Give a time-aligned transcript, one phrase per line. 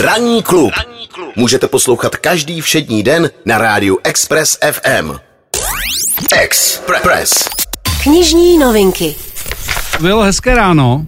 [0.00, 0.72] Ranní klub.
[1.36, 5.10] Můžete poslouchat každý všední den na rádiu Express FM.
[6.42, 7.48] Express.
[8.02, 9.14] Knižní novinky.
[10.00, 11.06] Bylo hezké ráno,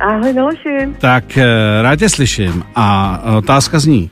[0.00, 0.94] Ahoj Miloši.
[0.98, 1.44] tak eh,
[1.82, 4.10] rád tě slyším a otázka zní,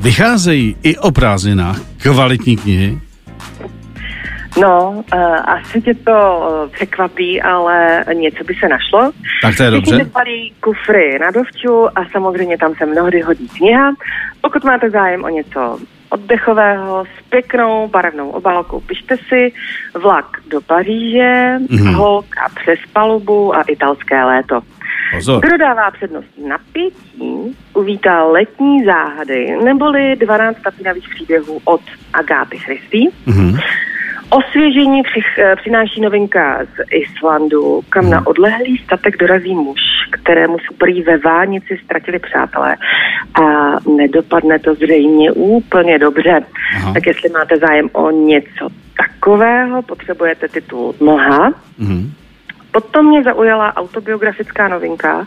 [0.00, 2.98] vycházejí i o prázdninách kvalitní knihy?
[4.60, 9.12] No, uh, asi tě to uh, překvapí, ale něco by se našlo.
[9.42, 10.04] Tak to je Všichni dobře.
[10.04, 13.92] vypadí kufry na dovču a samozřejmě tam se mnohdy hodí kniha.
[14.40, 15.78] Pokud máte zájem o něco
[16.10, 19.52] oddechového s pěknou barevnou obálkou, pište si
[19.94, 21.66] vlak do Paříže, Mhm.
[21.66, 21.94] mm-hmm.
[21.94, 24.60] holka přes palubu a italské léto.
[25.14, 25.46] Pozor.
[25.46, 31.80] Kdo dává přednost napětí, uvítá letní záhady, neboli 12 napínavých příběhů od
[32.14, 32.98] Agáty Christy.
[33.26, 33.56] Mhm.
[34.30, 40.74] Osvěžení přich, eh, přináší novinka z Islandu, kam na odlehlý statek dorazí muž, kterému se
[40.78, 42.76] prý ve vánici ztratili přátelé
[43.42, 43.42] a
[43.90, 46.40] nedopadne to zřejmě úplně dobře.
[46.76, 46.92] Aha.
[46.94, 51.52] Tak jestli máte zájem o něco takového, potřebujete titul Mlha.
[51.78, 52.12] Mhm.
[52.72, 55.26] Potom mě zaujala autobiografická novinka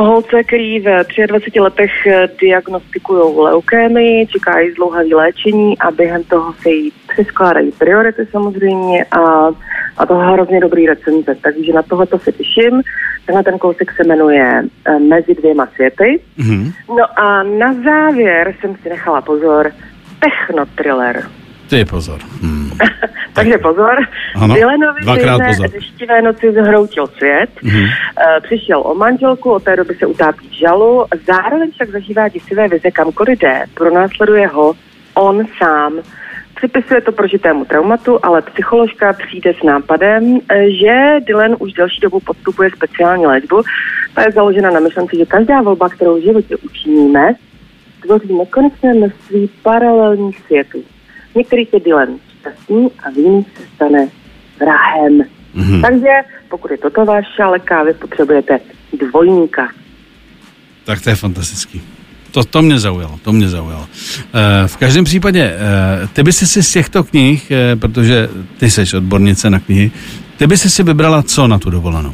[0.00, 6.52] holce, který ve 23 letech eh, diagnostikují leukémii, čeká jí zdlouhavý léčení a během toho
[6.62, 9.48] se jí přeskládají priority samozřejmě a,
[9.96, 12.82] a to hrozně dobrý recenze, takže na tohoto se těším.
[13.26, 16.20] Tenhle ten kousek se jmenuje eh, Mezi dvěma světy.
[16.36, 16.72] Mhm.
[16.88, 19.72] No a na závěr jsem si nechala pozor
[20.20, 21.24] technotriller.
[21.70, 22.20] Ty pozor.
[22.42, 22.70] Hmm.
[23.32, 23.96] Takže pozor,
[24.36, 25.68] Ano, Dylanovi dvakrát pozor.
[25.70, 27.84] deštivé noci zhroutil svět, Mhm.
[27.84, 32.68] Eh, přišel o manželku, od té doby se utápí v žalu, zároveň však zažívá děsivé
[32.68, 34.74] vize, kamkoliv jde, pronásleduje ho
[35.14, 35.92] on sám.
[36.54, 42.20] Připisuje to prožitému traumatu, ale psycholožka přijde s nápadem, eh, že Dylan už delší dobu
[42.20, 43.62] podstupuje speciální léčbu.
[44.14, 47.34] Ta je založena na myšlence, že každá volba, kterou v životě učiníme,
[48.02, 50.82] tvoří nekonečné množství paralelních světů.
[51.34, 54.08] V některých je Dylan šťastný a v jiných se stane
[54.60, 55.22] vrahem.
[55.54, 55.82] Mhm.
[55.82, 56.10] Takže
[56.48, 58.60] pokud je toto váš šálek kávy, potřebujete
[58.92, 59.68] dvojníka.
[60.84, 61.82] Tak to je fantastický.
[62.30, 63.86] To, to mě zaujalo, to mě zaujalo.
[64.34, 65.56] E, v každém případě, e,
[66.12, 68.28] ty by si z těchto knih, e, protože
[68.58, 69.90] ty seš odbornice na knihy,
[70.36, 72.12] ty by si vybrala co na tu dovolenou?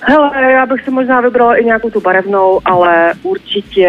[0.00, 3.88] Hele, já bych si možná vybrala i nějakou tu barevnou, ale určitě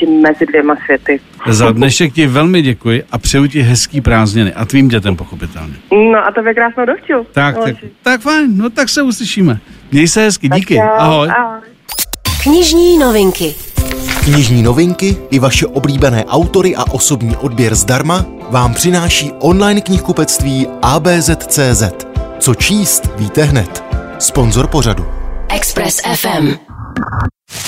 [0.00, 1.20] vyzkouším mezi dvěma světy.
[1.48, 5.74] Za dnešek ti velmi děkuji a přeju ti hezký prázdniny a tvým dětem pochopitelně.
[6.12, 7.26] No a tobě krásnou dovču.
[7.32, 9.60] Tak, tak, tak fajn, no tak se uslyšíme.
[9.92, 11.28] Měj se hezky, Tak díky, čau, ahoj.
[11.38, 11.60] ahoj.
[12.42, 13.54] Knižní novinky.
[14.24, 21.82] Knižní novinky i vaše oblíbené autory a osobní odběr zdarma vám přináší online knihkupectví ABZ.cz.
[22.38, 23.84] Co číst, víte hned.
[24.18, 25.06] Sponzor pořadu.
[25.48, 26.48] Express FM.